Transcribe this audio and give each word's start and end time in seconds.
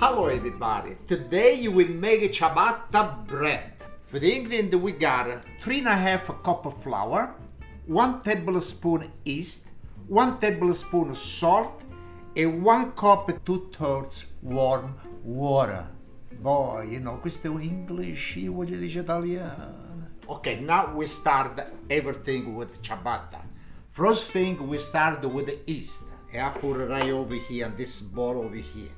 Hello 0.00 0.26
everybody, 0.26 0.96
today 1.08 1.66
we 1.66 1.84
make 1.84 2.22
a 2.22 2.28
ciabatta 2.28 3.26
bread. 3.26 3.72
For 4.06 4.20
the 4.20 4.32
ingredient 4.32 4.80
we 4.80 4.92
got 4.92 5.42
three 5.60 5.80
and 5.80 5.88
a 5.88 5.96
half 5.96 6.28
cup 6.44 6.66
of 6.66 6.80
flour, 6.84 7.34
one 7.86 8.22
tablespoon 8.22 9.10
yeast, 9.24 9.66
one 10.06 10.38
tablespoon 10.38 11.12
salt, 11.16 11.82
and 12.36 12.62
one 12.62 12.92
cup 12.92 13.28
two 13.44 13.72
thirds 13.76 14.26
warm 14.40 14.94
water. 15.24 15.88
Boy, 16.40 16.86
you 16.90 17.00
know, 17.00 17.16
questo 17.16 17.58
è 17.58 17.60
English, 17.60 18.36
io 18.36 18.52
voglio 18.52 18.78
dire 18.78 19.00
italiano. 19.00 20.10
Okay, 20.28 20.60
now 20.60 20.94
we 20.94 21.06
start 21.06 21.60
everything 21.90 22.54
with 22.54 22.80
ciabatta. 22.82 23.42
First 23.90 24.30
thing 24.30 24.64
we 24.68 24.78
start 24.78 25.24
with 25.24 25.46
the 25.46 25.58
yeast. 25.66 26.04
And 26.32 26.42
I 26.42 26.50
put 26.50 26.76
it 26.76 26.88
right 26.88 27.10
over 27.10 27.34
here 27.34 27.66
in 27.66 27.74
this 27.76 28.00
bowl 28.00 28.44
over 28.44 28.54
here. 28.54 28.92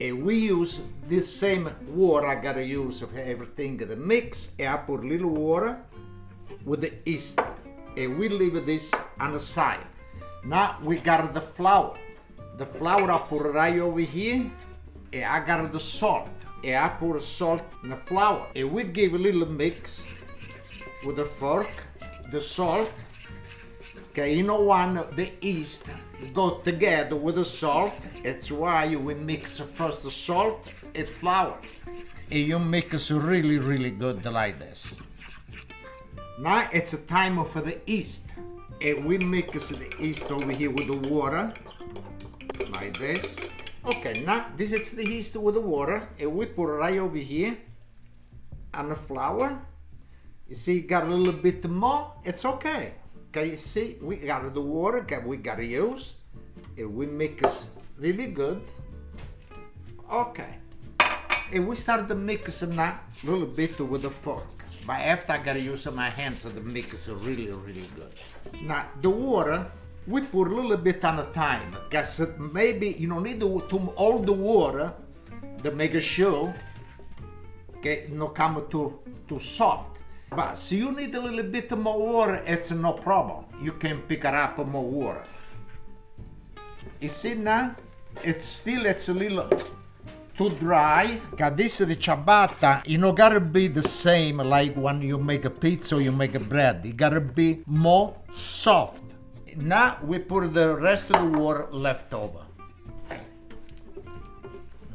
And 0.00 0.24
we 0.24 0.36
use 0.36 0.80
this 1.08 1.32
same 1.32 1.70
water 1.88 2.26
I 2.26 2.40
gotta 2.40 2.64
use 2.64 3.00
for 3.00 3.18
everything 3.18 3.76
the 3.76 3.96
mix. 3.96 4.54
I 4.60 4.76
put 4.76 5.00
a 5.00 5.06
little 5.06 5.30
water 5.30 5.78
with 6.64 6.80
the 6.80 6.92
yeast. 7.04 7.40
And 7.96 8.18
we 8.18 8.28
leave 8.28 8.64
this 8.66 8.92
on 9.20 9.32
the 9.32 9.38
side. 9.38 9.86
Now 10.44 10.78
we 10.82 10.96
got 10.96 11.34
the 11.34 11.40
flour. 11.40 11.96
The 12.58 12.66
flour 12.66 13.10
I 13.10 13.18
put 13.18 13.42
right 13.52 13.78
over 13.78 14.00
here. 14.00 14.50
And 15.12 15.24
I 15.24 15.46
got 15.46 15.72
the 15.72 15.80
salt. 15.80 16.28
And 16.64 16.76
I 16.76 16.88
put 16.88 17.22
salt 17.22 17.62
in 17.82 17.90
the 17.90 17.96
flour. 17.96 18.46
And 18.56 18.72
we 18.72 18.84
give 18.84 19.14
a 19.14 19.18
little 19.18 19.46
mix 19.46 20.04
with 21.04 21.18
a 21.18 21.24
fork, 21.24 21.70
the 22.30 22.40
salt. 22.40 22.94
Know 24.16 24.62
when 24.62 24.94
the 24.94 25.30
yeast 25.40 25.86
go 26.34 26.58
together 26.58 27.16
with 27.16 27.36
the 27.36 27.44
salt, 27.44 27.98
it's 28.24 28.52
why 28.52 28.94
we 28.94 29.14
mix 29.14 29.58
first 29.58 30.02
the 30.02 30.10
salt 30.10 30.68
and 30.94 31.08
flour. 31.08 31.56
And 32.30 32.40
you 32.40 32.58
mix 32.58 33.10
really, 33.10 33.58
really 33.58 33.90
good 33.90 34.24
like 34.26 34.58
this. 34.58 35.00
Now 36.38 36.68
it's 36.72 36.92
a 36.92 36.98
time 36.98 37.42
for 37.44 37.62
the 37.62 37.78
yeast. 37.86 38.26
And 38.80 39.06
we 39.06 39.18
mix 39.18 39.68
the 39.68 39.90
yeast 39.98 40.30
over 40.30 40.52
here 40.52 40.70
with 40.70 40.88
the 40.88 41.08
water, 41.08 41.52
like 42.70 42.98
this. 42.98 43.38
Okay, 43.86 44.22
now 44.24 44.46
this 44.56 44.72
is 44.72 44.90
the 44.90 45.06
yeast 45.06 45.36
with 45.36 45.54
the 45.54 45.60
water, 45.60 46.08
and 46.18 46.34
we 46.34 46.46
put 46.46 46.66
right 46.66 46.98
over 46.98 47.16
here 47.16 47.56
on 48.74 48.88
the 48.90 48.96
flour. 48.96 49.58
You 50.48 50.54
see, 50.54 50.80
got 50.80 51.04
a 51.04 51.14
little 51.14 51.40
bit 51.40 51.64
more, 51.68 52.12
it's 52.24 52.44
okay. 52.44 52.94
Okay, 53.34 53.52
you 53.52 53.56
see, 53.56 53.96
we 54.02 54.16
got 54.16 54.52
the 54.52 54.60
water 54.60 55.00
that 55.08 55.26
we 55.26 55.38
gotta 55.38 55.64
use. 55.64 56.16
And 56.76 56.94
we 56.94 57.06
mix 57.06 57.64
really 57.96 58.26
good. 58.26 58.60
Okay. 60.12 60.58
And 61.50 61.66
we 61.66 61.74
start 61.76 62.08
to 62.08 62.14
mix 62.14 62.60
now 62.60 63.00
a 63.24 63.26
little 63.26 63.46
bit 63.46 63.80
with 63.80 64.04
a 64.04 64.10
fork. 64.10 64.46
But 64.86 65.00
after 65.00 65.32
I 65.32 65.38
gotta 65.38 65.60
use 65.60 65.90
my 65.90 66.10
hands 66.10 66.42
to 66.42 66.50
mix 66.60 67.08
really, 67.08 67.50
really 67.50 67.88
good. 67.96 68.12
Now, 68.60 68.84
the 69.00 69.08
water, 69.08 69.64
we 70.06 70.20
put 70.20 70.48
a 70.48 70.54
little 70.54 70.76
bit 70.76 71.02
on 71.02 71.20
a 71.20 71.32
time. 71.32 71.74
Because 71.88 72.20
maybe 72.38 72.88
you 72.98 73.08
don't 73.08 73.22
need 73.22 73.40
to, 73.40 73.64
to 73.70 73.78
all 73.96 74.18
the 74.18 74.34
water 74.34 74.92
to 75.62 75.70
make 75.70 75.98
sure 76.02 76.54
okay, 77.78 78.08
not 78.12 78.34
come 78.34 78.66
too, 78.68 79.00
too 79.26 79.38
soft. 79.38 80.01
But 80.34 80.54
so 80.54 80.74
you 80.74 80.92
need 80.92 81.14
a 81.14 81.20
little 81.20 81.42
bit 81.44 81.70
more 81.76 81.98
water, 81.98 82.42
it's 82.46 82.70
no 82.70 82.92
problem. 82.92 83.44
You 83.62 83.72
can 83.72 84.00
pick 84.02 84.24
it 84.24 84.34
up 84.34 84.56
more 84.66 84.84
water. 84.84 85.22
You 87.00 87.08
see 87.08 87.34
now? 87.34 87.74
It's 88.24 88.46
still 88.46 88.86
it's 88.86 89.08
a 89.08 89.14
little 89.14 89.48
too 90.38 90.48
dry. 90.58 91.20
Cause 91.36 91.52
this 91.54 91.80
is 91.80 91.88
the 91.88 91.96
ciabatta, 91.96 92.86
you 92.88 92.98
know, 92.98 93.12
gotta 93.12 93.40
be 93.40 93.68
the 93.68 93.82
same 93.82 94.38
like 94.38 94.74
when 94.74 95.02
you 95.02 95.18
make 95.18 95.44
a 95.44 95.50
pizza 95.50 95.96
or 95.96 96.00
you 96.00 96.12
make 96.12 96.34
a 96.34 96.40
bread. 96.40 96.84
It 96.86 96.96
gotta 96.96 97.20
be 97.20 97.62
more 97.66 98.16
soft. 98.30 99.04
Now 99.56 99.98
we 100.02 100.18
put 100.18 100.54
the 100.54 100.76
rest 100.76 101.10
of 101.10 101.20
the 101.20 101.38
water 101.38 101.68
left 101.70 102.14
over. 102.14 102.40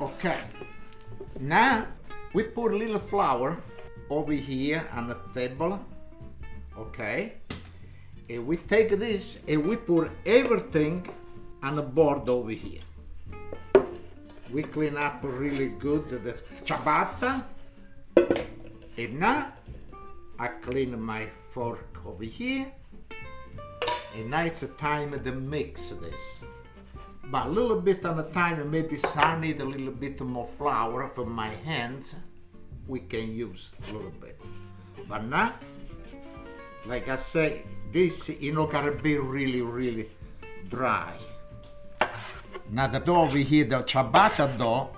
Okay. 0.00 0.38
Now 1.40 1.86
we 2.34 2.42
put 2.44 2.72
a 2.72 2.76
little 2.76 2.98
flour 2.98 3.56
over 4.18 4.32
here 4.32 4.86
on 4.92 5.08
the 5.08 5.18
table. 5.34 5.80
Okay. 6.76 7.34
And 8.28 8.46
we 8.46 8.56
take 8.56 8.90
this 8.98 9.42
and 9.48 9.66
we 9.66 9.76
put 9.76 10.10
everything 10.26 11.08
on 11.62 11.74
the 11.74 11.82
board 11.82 12.28
over 12.28 12.50
here. 12.50 12.80
We 14.52 14.62
clean 14.64 14.96
up 14.96 15.20
really 15.22 15.68
good 15.68 16.06
the 16.08 16.34
ciabatta. 16.66 17.42
And 18.98 19.18
now 19.18 19.52
I 20.38 20.48
clean 20.48 21.00
my 21.00 21.26
fork 21.52 21.96
over 22.04 22.24
here. 22.24 22.66
And 24.14 24.30
now 24.30 24.44
it's 24.44 24.64
time 24.76 25.18
to 25.24 25.32
mix 25.32 25.90
this. 25.90 26.44
But 27.24 27.46
a 27.46 27.48
little 27.48 27.80
bit 27.80 28.04
on 28.04 28.18
the 28.18 28.24
time, 28.24 28.70
maybe 28.70 28.98
I 29.16 29.40
need 29.40 29.60
a 29.60 29.64
little 29.64 29.92
bit 29.92 30.20
more 30.20 30.48
flour 30.58 31.08
for 31.14 31.24
my 31.24 31.48
hands. 31.48 32.14
We 32.86 33.00
can 33.00 33.34
use 33.34 33.70
a 33.88 33.92
little 33.92 34.10
bit. 34.10 34.40
But 35.08 35.24
now, 35.24 35.54
like 36.86 37.08
I 37.08 37.16
say, 37.16 37.62
this 37.92 38.28
you 38.28 38.52
know 38.52 38.66
gotta 38.66 38.92
be 38.92 39.18
really, 39.18 39.62
really 39.62 40.10
dry. 40.68 41.12
Now 42.70 42.86
the 42.86 43.00
dough 43.00 43.22
over 43.22 43.38
here, 43.38 43.64
the 43.64 43.82
ciabatta 43.82 44.58
dough, 44.58 44.90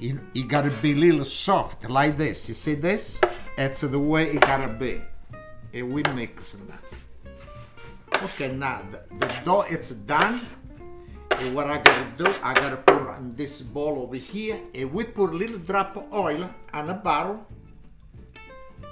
it, 0.00 0.16
it 0.34 0.48
gotta 0.48 0.70
be 0.82 0.92
a 0.92 0.96
little 0.96 1.24
soft 1.24 1.88
like 1.88 2.16
this. 2.16 2.48
You 2.48 2.54
see 2.54 2.74
this? 2.74 3.20
That's 3.56 3.82
the 3.82 3.98
way 3.98 4.30
it 4.30 4.40
gotta 4.40 4.72
be. 4.72 5.00
And 5.72 5.92
we 5.92 6.02
mix 6.14 6.56
now. 6.68 8.20
Okay, 8.24 8.52
now 8.52 8.82
the, 8.90 9.26
the 9.26 9.32
dough 9.44 9.62
is 9.62 9.90
done. 9.90 10.40
And 11.40 11.54
what 11.54 11.68
I 11.68 11.80
gotta 11.80 12.06
do, 12.18 12.28
I 12.42 12.52
gotta 12.52 12.76
put 12.76 13.34
this 13.34 13.62
bowl 13.62 14.02
over 14.02 14.16
here, 14.16 14.60
and 14.74 14.92
we 14.92 15.04
put 15.04 15.30
a 15.30 15.32
little 15.32 15.56
drop 15.56 15.96
of 15.96 16.12
oil 16.12 16.50
on 16.74 16.90
a 16.90 16.94
barrel. 16.94 17.40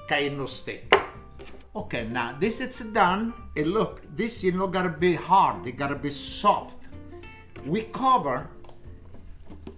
Okay, 0.05 0.31
no 0.31 0.47
stick. 0.47 0.91
Okay, 1.77 2.09
now 2.09 2.35
this 2.41 2.61
is 2.61 2.81
done. 2.97 3.35
And 3.55 3.67
look, 3.67 4.01
this 4.17 4.43
you 4.43 4.53
know 4.53 4.67
gotta 4.67 4.89
be 4.89 5.15
hard. 5.15 5.67
It 5.67 5.77
gotta 5.77 5.95
be 5.95 6.09
soft. 6.09 6.89
We 7.67 7.83
cover. 7.83 8.49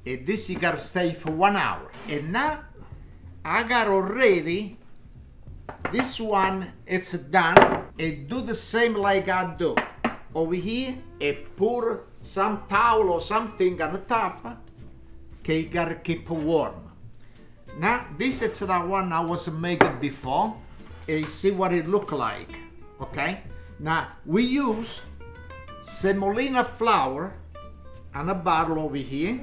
And 0.06 0.25
this 0.25 0.48
you 0.48 0.56
gotta 0.56 0.78
stay 0.78 1.12
for 1.12 1.32
one 1.32 1.56
hour. 1.56 1.91
And 2.06 2.31
now 2.31 2.60
I 3.44 3.64
got 3.64 3.88
already 3.88 4.78
this 5.91 6.20
one. 6.20 6.70
It's 6.87 7.12
done. 7.14 7.91
And 7.98 8.28
do 8.28 8.41
the 8.42 8.54
same 8.54 8.94
like 8.94 9.28
I 9.28 9.56
do 9.58 9.75
over 10.37 10.54
here. 10.54 10.94
And 11.20 11.37
pour 11.56 12.06
some 12.22 12.64
towel 12.69 13.10
or 13.10 13.20
something 13.20 13.81
on 13.81 13.92
the 13.92 13.98
top. 14.00 14.44
Okay, 15.41 15.60
you 15.60 15.69
gotta 15.69 15.94
keep 15.94 16.28
warm. 16.28 16.75
Now 17.78 18.06
this 18.19 18.42
is 18.42 18.58
the 18.58 18.66
one 18.66 19.12
I 19.12 19.20
was 19.20 19.50
making 19.50 19.98
before. 20.00 20.56
And 21.08 21.26
see 21.26 21.50
what 21.50 21.72
it 21.72 21.88
look 21.88 22.12
like 22.12 22.56
okay? 23.00 23.41
Now 23.78 24.12
we 24.26 24.44
use 24.44 25.03
semolina 25.82 26.64
flour 26.64 27.32
on 28.14 28.28
a 28.28 28.34
bottle 28.34 28.78
over 28.78 28.97
here. 28.97 29.41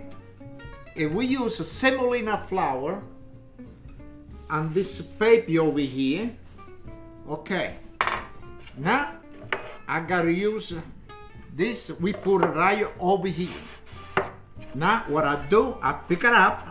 And 0.96 1.16
we 1.16 1.26
use 1.26 1.58
semolina 1.68 2.44
flour 2.48 3.04
on 4.50 4.74
this 4.74 5.02
paper 5.02 5.62
over 5.62 5.80
here. 5.80 6.32
Okay. 7.30 7.76
Now 8.78 9.14
I 9.88 10.00
gotta 10.02 10.32
use 10.32 10.74
this 11.58 11.92
we 12.00 12.14
put 12.14 12.42
right 12.54 12.86
over 13.00 13.28
here 13.28 13.50
now 14.76 15.04
what 15.10 15.26
I 15.26 15.46
do 15.50 15.78
I 15.82 15.94
pick 16.08 16.24
it 16.24 16.34
up 16.34 16.68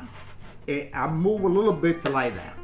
and 0.66 0.88
I 0.94 1.08
move 1.08 1.42
a 1.42 1.48
little 1.48 1.72
bit 1.74 2.04
like 2.04 2.34
that 2.34 2.56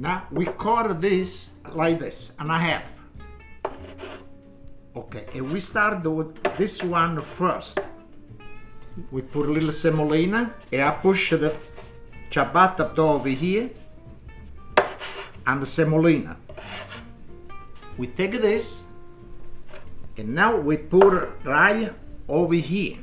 now 0.00 0.24
we 0.30 0.46
cut 0.46 1.00
this 1.02 1.50
like 1.74 1.98
this 1.98 2.32
and 2.38 2.50
a 2.50 2.58
half. 2.58 2.84
Okay, 4.96 5.26
and 5.34 5.52
we 5.52 5.60
start 5.60 6.02
with 6.04 6.42
this 6.56 6.82
one 6.82 7.20
first. 7.22 7.78
We 9.10 9.22
put 9.22 9.46
a 9.46 9.52
little 9.52 9.72
semolina 9.72 10.54
and 10.72 10.82
I 10.82 10.90
push 10.92 11.30
the 11.30 11.54
ciabatta 12.30 12.94
dough 12.94 13.20
over 13.20 13.28
here 13.28 13.70
and 15.46 15.62
the 15.62 15.66
semolina. 15.66 16.36
We 17.98 18.06
take 18.08 18.40
this 18.40 18.84
and 20.20 20.34
now 20.34 20.54
we 20.54 20.76
it 21.14 21.30
right 21.44 21.90
over 22.28 22.54
here. 22.54 22.98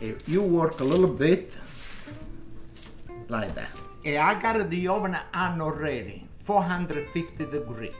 And 0.00 0.16
you 0.26 0.40
work 0.40 0.80
a 0.80 0.84
little 0.84 1.12
bit 1.12 1.52
like 3.28 3.54
that. 3.54 3.68
And 4.02 4.16
I 4.16 4.40
got 4.40 4.70
the 4.70 4.88
oven 4.88 5.14
on 5.34 5.60
already, 5.60 6.26
450 6.44 7.44
degree. 7.44 7.92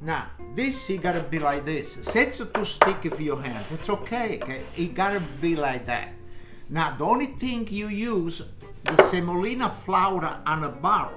Now, 0.00 0.28
this 0.54 0.88
it 0.88 1.02
gotta 1.02 1.20
be 1.20 1.38
like 1.38 1.66
this. 1.66 1.98
It's 2.16 2.38
too 2.38 2.64
sticky 2.64 3.10
for 3.10 3.22
your 3.22 3.42
hands. 3.42 3.70
It's 3.72 3.90
okay, 3.90 4.40
okay? 4.42 4.62
It 4.74 4.94
gotta 4.94 5.20
be 5.40 5.54
like 5.54 5.84
that. 5.84 6.08
Now, 6.70 6.96
the 6.96 7.04
only 7.04 7.26
thing 7.26 7.68
you 7.70 7.88
use 7.88 8.42
the 8.84 8.96
semolina 9.02 9.68
flour 9.84 10.40
on 10.46 10.64
a 10.64 10.70
barrel, 10.70 11.12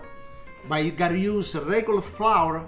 but 0.68 0.84
you 0.84 0.92
gotta 0.92 1.18
use 1.18 1.56
regular 1.56 2.02
flour 2.02 2.66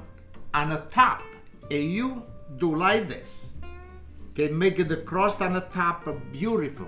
on 0.54 0.70
the 0.70 0.84
top. 0.92 1.24
And 1.70 1.92
you 1.92 2.24
do 2.58 2.76
like 2.76 3.08
this. 3.10 3.54
Can 4.36 4.58
make 4.58 4.88
the 4.88 4.98
crust 4.98 5.42
on 5.42 5.54
the 5.54 5.62
top 5.62 6.08
beautiful. 6.32 6.88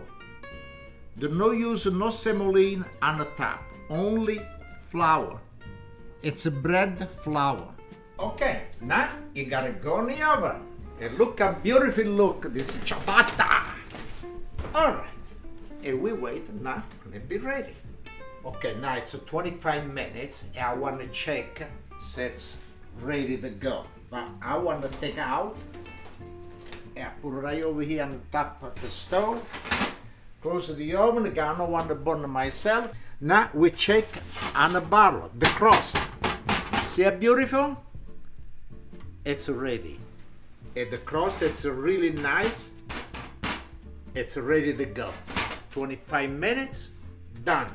Do 1.19 1.29
no 1.29 1.51
use 1.51 1.85
no 1.85 2.09
semolina 2.09 2.85
on 3.01 3.19
the 3.19 3.25
top, 3.37 3.61
only 3.89 4.39
flour. 4.89 5.39
It's 6.21 6.47
bread 6.47 7.09
flour. 7.23 7.67
Okay, 8.19 8.63
now 8.81 9.09
you 9.35 9.45
gotta 9.45 9.71
go 9.73 9.99
in 9.99 10.07
the 10.07 10.23
oven. 10.23 10.61
And 10.99 11.17
look 11.17 11.39
how 11.39 11.53
beautiful 11.53 12.05
look 12.05 12.53
this 12.53 12.77
ciabatta. 12.77 13.67
Alright, 14.73 15.09
and 15.83 16.01
we 16.01 16.13
wait 16.13 16.51
now, 16.61 16.83
let 17.11 17.27
be 17.27 17.37
ready. 17.37 17.75
Okay, 18.45 18.75
now 18.79 18.95
it's 18.95 19.11
25 19.11 19.87
minutes 19.87 20.45
and 20.55 20.65
I 20.65 20.73
want 20.73 20.99
to 20.99 21.07
check 21.07 21.67
it's 22.17 22.57
ready 23.01 23.37
to 23.37 23.49
go. 23.49 23.85
But 24.13 24.27
I 24.43 24.55
want 24.59 24.83
to 24.83 24.89
take 24.99 25.17
out 25.17 25.57
and 26.95 27.09
put 27.23 27.29
it 27.29 27.41
right 27.41 27.63
over 27.63 27.81
here 27.81 28.03
on 28.03 28.11
the 28.11 28.19
top 28.31 28.61
of 28.61 28.79
the 28.79 28.87
stove. 28.87 29.41
Close 30.39 30.67
to 30.67 30.75
the 30.75 30.95
oven, 30.95 31.25
again, 31.25 31.47
I 31.47 31.57
don't 31.57 31.71
want 31.71 31.87
to 31.89 31.95
burn 31.95 32.29
myself. 32.29 32.93
Now 33.19 33.49
we 33.55 33.71
check 33.71 34.05
on 34.53 34.73
the 34.73 34.81
bottle, 34.81 35.31
the 35.39 35.47
crust. 35.47 35.97
See 36.83 37.01
how 37.01 37.09
beautiful? 37.09 37.75
It's 39.25 39.49
ready. 39.49 39.99
And 40.75 40.91
the 40.91 40.99
crust, 40.99 41.41
it's 41.41 41.65
really 41.65 42.11
nice. 42.11 42.69
It's 44.13 44.37
ready 44.37 44.75
to 44.75 44.85
go. 44.85 45.09
25 45.71 46.29
minutes, 46.29 46.89
done. 47.43 47.71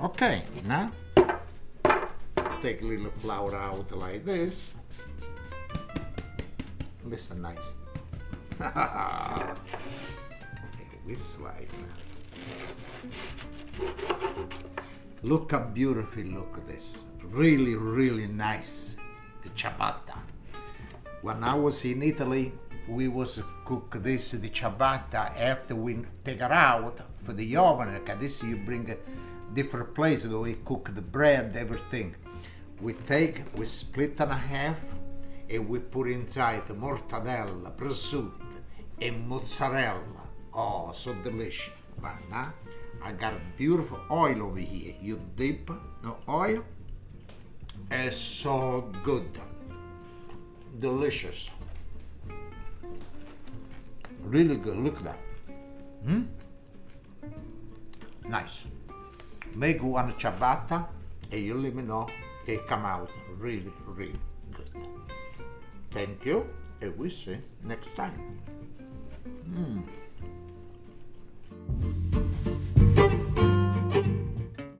Okay, 0.00 0.44
now 0.66 0.92
take 2.62 2.80
a 2.80 2.84
little 2.84 3.10
flour 3.20 3.56
out 3.56 3.90
like 3.90 4.24
this. 4.24 4.72
Listen 7.04 7.42
nice. 7.42 7.74
we 11.06 11.16
slide. 11.16 11.68
Look 15.22 15.52
how 15.52 15.60
beautiful 15.60 16.22
look 16.22 16.56
at 16.56 16.66
this. 16.66 17.04
Really, 17.22 17.74
really 17.74 18.26
nice. 18.26 18.96
The 19.42 19.50
ciabatta. 19.50 20.18
When 21.20 21.44
I 21.44 21.54
was 21.54 21.84
in 21.84 22.02
Italy, 22.02 22.52
we 22.88 23.08
was 23.08 23.42
cook 23.64 23.96
this 24.02 24.30
the 24.32 24.48
ciabatta 24.48 25.38
after 25.38 25.74
we 25.74 25.98
take 26.24 26.40
it 26.40 26.52
out 26.52 26.98
for 27.24 27.34
the 27.34 27.56
oven. 27.56 27.92
Because 27.92 28.18
this 28.20 28.42
you 28.42 28.56
bring 28.56 28.88
different 29.54 29.94
place 29.94 30.24
where 30.26 30.38
we 30.38 30.54
cook 30.64 30.90
the 30.94 31.02
bread, 31.02 31.56
everything. 31.56 32.14
We 32.80 32.94
take, 32.94 33.42
we 33.56 33.66
split 33.66 34.20
in 34.20 34.28
half, 34.28 34.76
and 35.54 35.68
we 35.68 35.78
put 35.78 36.08
inside 36.08 36.66
mortadella, 36.68 37.70
prosciutto, 37.76 38.32
and 39.00 39.28
mozzarella. 39.28 40.28
Oh, 40.52 40.90
so 40.92 41.14
delicious. 41.22 41.72
But 42.00 42.16
now 42.30 42.52
I 43.02 43.12
got 43.12 43.34
a 43.34 43.40
beautiful 43.56 44.00
oil 44.10 44.42
over 44.42 44.58
here. 44.58 44.94
You 45.00 45.20
dip 45.36 45.70
the 46.02 46.14
oil. 46.28 46.64
It's 47.90 48.16
so 48.16 48.90
good. 49.02 49.28
Delicious. 50.78 51.50
Really 54.22 54.56
good. 54.56 54.76
Look 54.76 54.96
at 54.98 55.04
that. 55.04 55.18
Hmm? 56.04 56.22
Nice. 58.28 58.64
Make 59.54 59.82
one 59.82 60.12
ciabatta 60.14 60.86
and 61.30 61.42
you 61.42 61.54
let 61.54 61.74
me 61.74 61.82
know 61.82 62.08
it 62.46 62.66
come 62.66 62.84
out 62.84 63.10
really, 63.38 63.72
really 63.86 64.18
good. 64.52 64.70
Thank 65.94 66.26
you, 66.26 66.44
and 66.80 66.98
we 66.98 67.08
see 67.08 67.38
next 67.62 67.94
time. 67.94 68.42
Mm. 69.48 69.84